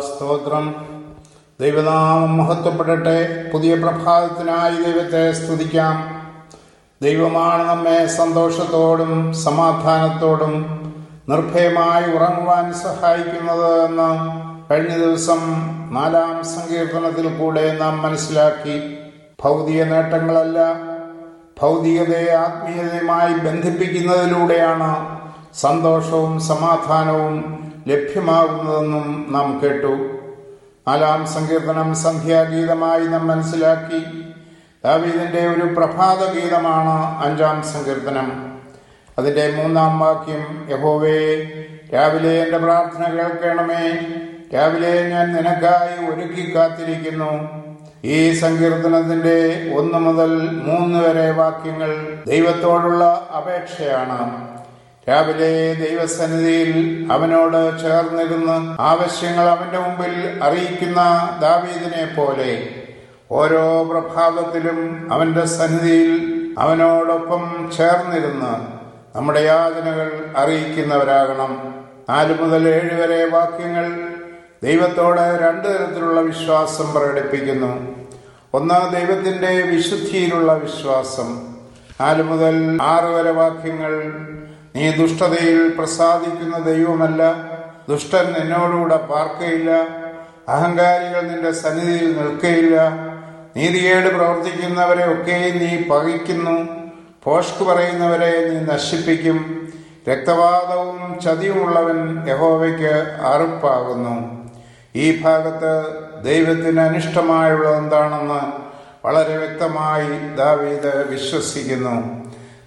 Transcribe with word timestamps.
സ്തോത്രം. 0.00 0.74
ദൈവനാമം 1.60 2.36
മഹത്വപ്പെടട്ടെ. 2.36 3.50
പുതിയ 3.52 3.74
പ്രഭാതത്തിനായി 3.74 4.92
ദൈവത്തെ 4.92 5.32
സ്തുതിക്കാം. 5.32 6.22
ദൈവമാണ് 7.02 7.68
നമ്മെ 7.68 8.06
സന്തോഷത്തോടും 8.06 9.32
സമാധാനത്തോടും 9.34 10.54
നിർഭയമായി 11.28 12.16
ഉറങ്ങുവാൻ 12.16 12.72
സഹായിക്കുന്നത് 12.72 13.84
എന്ന് 13.84 14.10
കഴിഞ്ഞ 14.70 15.04
ദിവസം 15.04 15.40
നാലാം 15.92 16.44
സങ്കീർത്തനത്തിൽ 16.44 17.38
കൂടെ 17.38 17.78
നാം 17.80 18.02
മനസ്സിലാക്കി. 18.02 18.98
ഭൗതിക 19.44 19.82
നേട്ടങ്ങളല്ല 19.82 20.58
ഭൗതികതയെ 21.62 22.30
ആത്മീയതയുമായി 22.32 23.32
ബന്ധിപ്പിക്കുന്നതിലൂടെയാണ് 23.32 25.18
സന്തോഷവും 25.54 26.40
സമാധാനവും 26.40 27.69
ലഭ്യമാകുന്നതെന്നും 27.90 29.26
നാം 29.30 29.60
കേട്ടു. 29.64 30.08
നാലാം 30.88 31.26
സങ്കീർത്തനം 31.26 31.94
സന്ധ്യാഗീതമായി 31.94 33.06
നാം 33.06 33.26
മനസ്സിലാക്കി. 33.26 33.98
ദാവീദിന്റെ 34.84 35.48
ഒരു 35.48 35.74
പ്രഭാത 35.74 36.32
ഗീതമാണ് 36.32 37.24
അഞ്ചാം 37.24 37.62
സങ്കീർത്തനം. 37.62 38.58
അതിന്റെ 39.18 39.50
മൂന്നാം 39.50 39.98
വാക്യം 39.98 40.68
യഹോവേ 40.70 41.34
രാവിലെ 41.94 42.42
എന്റെ 42.42 42.58
പ്രാർത്ഥന 42.58 43.12
കേൾക്കണമേ. 43.12 44.00
രാവിലെ 44.54 45.08
ഞാൻ 45.08 45.32
നിനക്കായി 45.32 46.14
ഒരുക്കി 46.14 46.56
കാത്തിരിക്കുന്നു. 46.56 47.48
ഈ 48.04 48.32
സങ്കീർത്തനത്തിന്റെ 48.32 49.70
ഒന്ന് 49.76 49.98
മുതൽ 49.98 50.62
മൂന്ന് 50.62 50.98
വരെ 50.98 51.30
വാക്യങ്ങൾ 51.30 52.22
ദൈവത്തോടുള്ള 52.26 53.28
അപേക്ഷയാണ്. 53.36 54.59
രാവിലെ 55.08 55.74
ദൈവസന്നിധിയിൽ 55.74 56.72
അവനോട് 57.12 57.80
ചേർന്നിരുന്ന് 57.82 58.82
ആവശ്യങ്ങൾ 58.82 59.48
അവന്റെ 59.48 59.78
മുമ്പിൽ 59.78 60.40
അറിയിക്കുന്ന 60.42 61.00
ദാവീദിനെ 61.40 62.14
പോലെ 62.16 62.68
ഓരോ 63.30 63.84
പ്രഭാതത്തിലും 63.90 65.08
അവന്റെ 65.12 65.44
സന്നിധിയിൽ 65.44 66.12
അവനോടൊപ്പം 66.58 67.72
ചേർന്നിരുന്ന് 67.76 68.52
നമ്മുടെ 69.16 69.40
യാതനകൾ 69.40 70.30
അറിയിക്കുന്നവരാകണം. 70.36 71.74
നാലു 72.08 72.42
മുതൽ 72.42 72.68
ഏഴ് 72.68 73.00
വരെ 73.00 73.24
വാക്യങ്ങൾ 73.24 73.86
ദൈവത്തോട് 74.62 75.20
രണ്ട് 75.20 75.68
തരത്തിലുള്ള 75.68 76.20
വിശ്വാസം 76.20 76.92
പ്രകടിപ്പിക്കുന്നു. 76.92 77.96
ഒന്ന് 78.54 78.92
ദൈവത്തിന്റെ 78.92 79.62
വിശുദ്ധിയിലുള്ള 79.62 80.52
വിശ്വാസം. 80.52 81.54
നാല് 82.00 82.22
മുതൽ 82.22 82.78
ആറ് 82.82 83.04
വരെ 83.04 83.30
വാക്യങ്ങൾ 83.30 83.92
നീ 84.76 84.90
ദുഷ്ടതയിൽ 84.90 85.74
പ്രസാദിക്കുന്ന 85.78 86.58
ദൈവമല്ല. 86.58 87.22
ദുഷ്ടൻ 87.88 88.32
നിന്നോടുകൂടെ 88.32 88.96
പാർക്കയില്ല. 88.96 89.70
അഹങ്കാരികൾ 90.48 91.20
നിന്റെ 91.20 91.50
സന്നിധിയിൽ 91.50 92.18
നിൽക്കയില്ല. 92.18 92.76
നീതികേട് 93.56 94.14
പ്രവർത്തിക്കുന്നവരെ 94.14 95.12
ഒക്കെ 95.12 95.32
നീ 95.32 95.88
പകയ്ക്കുന്നു. 95.88 96.68
പോഷ്ക് 97.24 97.64
പറയുന്നവരെ 97.64 98.48
നീ 98.48 98.74
നശിപ്പിക്കും. 98.74 99.68
രക്തവാദവും 100.08 101.20
ചതിയുമുള്ളവൻ 101.20 102.28
യഹോവയ്ക്ക് 102.28 103.18
അറുപ്പാകുന്നു. 103.26 104.40
ഈ 104.96 105.22
ഭാഗത്ത് 105.22 106.00
ദൈവത്തിന് 106.24 106.80
അനിഷ്ടമായുള്ളത് 106.80 107.76
എന്താണെന്ന് 107.76 108.70
വളരെ 109.06 109.36
വ്യക്തമായി 109.36 110.36
ദാവീദ് 110.36 111.06
വിശ്വസിക്കുന്നു. 111.10 112.24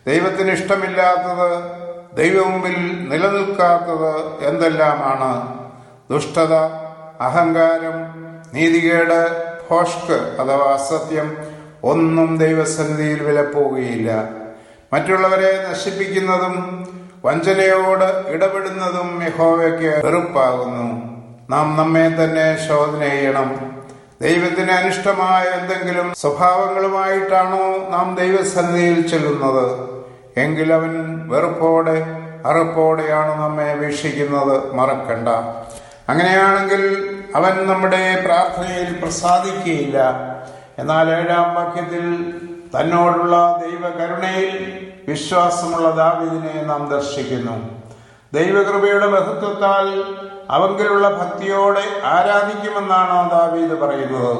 ദൈവത്തിന് 0.07 0.51
ഇഷ്ടമില്ലാത്തത് 0.51 1.82
ദൈവമുമ്പിൽ 2.17 2.75
നിലനിൽക്കാത്തത് 3.11 4.11
എന്തെല്ലാമാണ്? 4.49 5.31
ദുഷ്ടത 6.11 6.53
അഹങ്കാരം 7.27 7.97
നീതികേട് 8.53 9.19
ഭോഷ്ക് 9.69 10.17
അഥവാ 10.41 10.67
അസത്യം 10.73 11.37
ഒന്നും 11.83 12.37
ദൈവസന്നിധിയിൽ 12.37 13.23
വിലപ്പോവുകയില്ല 13.23 14.09
മറ്റുള്ളവരെ 14.93 15.51
നശിപ്പിക്കുന്നതും 15.69 16.55
വഞ്ചനയോട് 17.25 18.27
ഇടപെടുന്നതും 18.27 19.09
യഹോവയ്ക്ക് 19.23 19.91
വെറുപ്പാകുന്നു. 20.05 20.87
നാം 21.49 21.67
നമ്മെ 21.77 22.07
തന്നെ 22.19 22.67
ശോധന 22.67 23.01
ചെയ്യണം. 23.09 23.49
ദൈവത്തിന് 24.21 24.71
അനിഷ്ടമായ 24.71 25.43
എന്തെങ്കിലും 25.59 26.13
സ്വഭാവങ്ങളുമായിട്ടാണോ 26.17 27.65
നാം 27.89 28.15
ദൈവസന്നിധിയിൽ 28.15 29.07
ചെല്ലുന്നത്? 29.07 29.65
എങ്കിൽ 30.37 30.73
അവൻ 30.73 31.27
വെറുപ്പോടെ 31.29 32.05
അറുപ്പോടെയാണ് 32.45 33.41
നമ്മെ 33.41 33.73
വീക്ഷിക്കുന്നത്. 33.73 34.73
മറക്കണ്ട. 34.73 35.29
അങ്ങനെയാണെങ്കിൽ 36.09 37.15
അവൻ 37.35 37.67
നമ്മുടെ 37.67 38.23
പ്രാർത്ഥനയിൽ 38.25 38.93
പ്രസാദിക്കുകയില്ല. 38.93 39.97
എന്നാൽ 40.79 41.09
ഏഴാം 41.09 41.55
വാക്യത്തിൽ 41.55 42.33
തന്നോടുള്ള 42.77 43.61
ദൈവകരുണയിൽ 43.61 44.79
വിശ്വാസമുള്ള 45.07 45.91
ദാവിദിനെ 45.91 46.63
നാം 46.63 46.89
ദർശിക്കുന്നു. 46.89 47.83
ദൈവകൃപയുടെ 48.33 49.07
ബഹുത്വത്താൽ 49.07 50.15
അവങ്കിലുള്ള 50.49 51.09
ഭക്തിയോടെ 51.09 51.83
ആരാധിക്കുമെന്നാണ് 52.05 53.31
ദാവീദ് 53.31 53.79
പറയുന്നത്. 53.79 54.37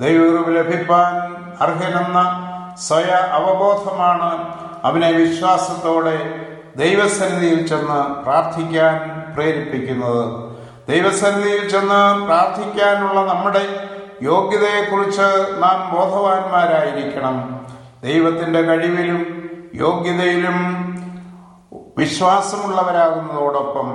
ദൈവകൃപ 0.00 0.50
ലഭിപ്പാൻ 0.50 1.36
അർഹനെന്ന 1.60 2.46
സ്വയ 2.78 3.10
അവബോധമാണ് 3.30 4.60
അവനെ 4.84 5.10
വിശ്വാസത്തോടെ 5.12 6.16
ദൈവസന്നിധിയിൽ 6.76 7.66
ചെന്ന് 7.66 8.22
പ്രാർത്ഥിക്കാൻ 8.24 8.94
പ്രേരിപ്പിക്കുന്നത്. 9.34 10.50
ദൈവസന്നിധിയിൽ 10.88 11.68
ചെന്ന് 11.68 12.26
പ്രാർത്ഥിക്കാനുള്ള 12.26 13.32
നമ്മുടെ 13.32 13.62
യോഗ്യതയെക്കുറിച്ച് 14.22 15.56
നാം 15.58 15.94
ബോധവാന്മാരായിരിക്കണം. 15.94 17.66
ദൈവത്തിന്റെ 18.02 18.62
കഴിവിലും 18.62 19.50
യോഗ്യതയിലും 19.74 20.58
വിശ്വാസമുള്ളവരാകുന്നതോടൊപ്പം 21.98 23.88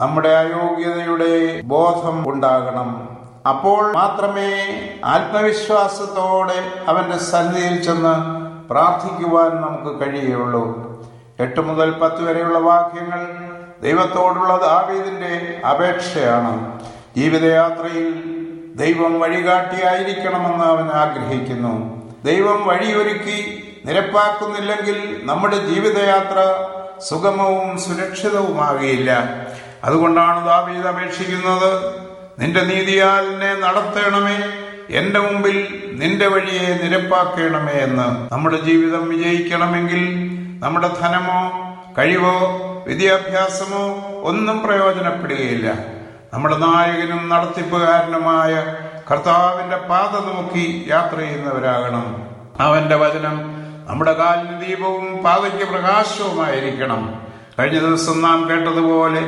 നമ്മുടെ 0.00 0.28
അയോഗ്യതയുടെ 0.28 1.60
ബോധം 1.62 2.28
ഉണ്ടാകണം. 2.28 2.88
അപ്പോൾ 3.48 3.92
മാത്രമേ 3.92 4.50
ആത്മവിശ്വാസത്തോടെ 5.04 6.58
അവന്റെ 6.88 7.18
സന്നിധിയിൽ 7.18 7.82
ചെന്ന് 7.82 8.47
പ്രാർത്ഥിക്കുവാൻ 8.70 9.50
നമുക്ക് 9.50 9.90
കഴിയുള്ളൂ 10.00 10.88
എട്ട് 11.40 11.60
മുതൽ 11.60 11.90
പത്ത് 11.90 12.22
വരെയുള്ള 12.22 12.58
വാക്യങ്ങൾ 12.58 13.20
ദൈവത്തോടുള്ള 13.82 14.56
ദാവീദിന്റെ 14.56 15.60
അപേക്ഷയാണ്. 15.68 16.80
ജീവിതയാത്രയിൽ 17.16 18.08
ദൈവം 18.76 19.20
വഴികാട്ടിയായിരിക്കണമെന്ന് 19.20 20.64
അവൻ 20.64 20.90
ആഗ്രഹിക്കുന്നു. 20.90 21.74
ദൈവം 22.24 22.66
വഴിയൊരുക്കി 22.66 23.64
നിരപ്പാക്കുന്നില്ലെങ്കിൽ 23.84 25.20
നമ്മുടെ 25.24 25.56
ജീവിതയാത്ര 25.56 26.38
സുഗമവും 27.00 27.78
സുരക്ഷിതവുമാകില്ല 27.78 29.10
അതുകൊണ്ടാണ് 29.84 30.46
ദാവീദ് 30.46 30.86
അപേക്ഷിക്കുന്നത് 30.86 31.70
നിന്റെ 32.38 32.60
നീതിയാലിനെ 32.60 33.54
നടത്തണമേ. 33.54 34.38
എന്റെ 34.90 35.20
മുമ്പിൽ 35.20 35.84
നിന്റെ 35.98 36.26
വഴിയെ 36.26 36.78
നിരപ്പാക്കണമേ 36.82 37.72
എന്ന് 37.72 38.32
നമ്മുടെ 38.32 38.56
ജീവിതം 38.56 39.08
വിജയിക്കണമെങ്കിൽ 39.08 40.02
നമ്മുടെ 40.60 40.90
ധനമോ 41.00 41.40
കഴിവോ 41.98 42.64
വിദ്യാഭ്യാസമോ 42.86 44.12
ഒന്നും 44.22 44.62
പ്രയോജനപ്പെടുകയില്ല. 44.62 45.78
നമ്മുടെ 46.32 46.56
നായകനും 46.56 47.28
നടത്തിപ്പുകാരനുമായ 47.28 48.74
കർത്താവിന്റെ 49.10 49.76
പാത 49.76 50.10
നോക്കി 50.10 50.84
യാത്ര 50.88 51.18
ചെയ്യുന്നവരാകണം. 51.18 52.26
അവന്റെ 52.60 52.96
വചനം 52.96 53.36
നമ്മുടെ 53.88 54.12
കാലിന് 54.12 54.60
ദീപവും 54.60 55.22
പാതയ്ക്ക് 55.22 55.64
പ്രകാശവുമായിരിക്കണം. 55.64 57.22
കഴിഞ്ഞ 57.58 57.78
ദിവസം 57.78 58.22
നാം 58.22 58.48
കേട്ടതുപോലെ 58.50 59.22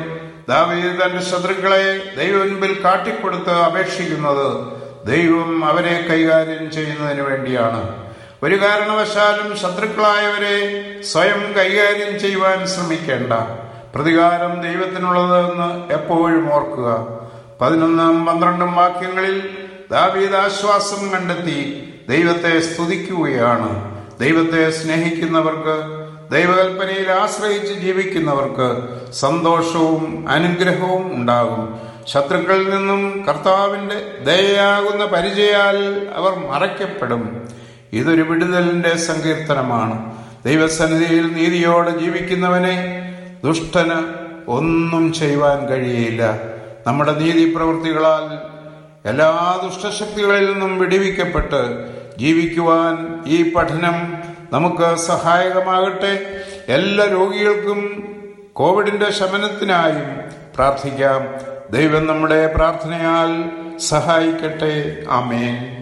ദാവീദ് 0.48 1.00
തന്റെ 1.00 1.22
ശത്രുക്കളെ 1.22 2.15
ദൈവമുൻപിൽ 2.16 2.84
കാട്ടിക്കൊടുത്ത് 2.84 3.51
അപേക്ഷിക്കുന്നത് 3.51 4.79
ദൈവം 5.06 5.64
അവരെ 5.64 6.06
കൈകാര്യം 6.10 6.70
ചെയ്യുന്നതിന് 6.70 7.22
വേണ്ടിയാണ്. 7.22 8.10
ഒരു 8.42 8.54
കാരണവശാലും 8.54 9.56
ശത്രുക്കളായവരെ 9.56 10.84
സ്വയം 11.02 11.52
കൈകാര്യം 11.52 12.20
ചെയ്യുവാൻ 12.20 12.66
ശ്രമിക്കേണ്ട. 12.66 13.32
പ്രതികാരം 13.94 14.62
ദൈവത്തിനുള്ളതെന്ന് 14.62 15.92
എപ്പോഴും 15.92 16.54
ഓർക്കുക. 16.54 17.20
പതിനൊന്നും 17.60 18.26
പന്ത്രണ്ടും 18.26 18.74
വാക്യങ്ങളിൽ 18.74 19.48
ദാവീദ് 19.91 20.34
ആശ്വാസം 20.34 21.10
കണ്ടെത്തി 21.10 21.92
ദൈവത്തെ 22.08 22.60
സ്തുതിക്കുകയാണ്. 22.60 24.00
ദൈവത്തെ 24.20 24.70
സ്നേഹിക്കുന്നവർക്ക് 24.70 26.00
ദൈവകൽപ്പനയിൽ 26.30 27.10
ആശ്രയിച്ച് 27.10 27.74
ജീവിക്കുന്നവർക്ക് 27.74 28.88
സന്തോഷവും 29.12 30.28
അനുഗ്രഹവും 30.28 31.14
ഉണ്ടാകും. 31.14 31.90
ശത്രുക്കളിൽ 32.06 32.70
നിന്നും 32.70 33.24
കർത്താവിന്റെ 33.28 34.24
ദയയാകുന്ന 34.24 35.04
പരിചയാൽ 35.04 36.08
അവർ 36.14 36.34
മറയ്ക്കപ്പെടും. 36.34 37.48
ഇതൊരു 37.92 38.22
വിടുതലിന്റെ 38.22 38.97
സങ്കീർത്തനമാണ്. 38.97 40.16
ദൈവസന്നിധിയിൽ 40.44 41.32
നീതിയോടെ 41.32 41.98
ജീവിക്കുന്നവനെ 41.98 42.76
ദുഷ്ടന് 43.44 44.14
ഒന്നും 44.48 45.12
ചെയ്യുവാൻ 45.12 45.66
കഴിയില്ല. 45.66 46.38
നമ്മുടെ 46.86 47.12
നീതി 47.12 47.54
പ്രവൃത്തികളാൽ 47.54 48.50
എല്ലാ 49.08 49.60
ദുഷ്ടശക്തികളിൽ 49.62 50.53
നിന്നും 50.53 50.78
വിടിവിക്കപ്പെട്ട് 50.78 51.91
ജീവിക്കുവാൻ 52.18 53.22
ഈ 53.26 53.53
പഠനം 53.53 54.14
നമുക്ക് 54.53 54.94
സഹായകമാകട്ടെ. 54.94 56.41
എല്ലാ 56.68 57.06
രോഗികൾക്കും 57.06 58.04
കോവിഡിന്റെ 58.53 59.10
ശമനത്തിനായും 59.10 60.20
പ്രാർത്ഥിക്കാം. 60.54 61.50
ദൈവം 61.70 62.06
നമ്മുടെ 62.06 62.46
പ്രാർത്ഥനയാൽ 62.46 63.50
സഹായിക്കട്ടെ. 63.78 65.04
ആമേൻ. 65.10 65.79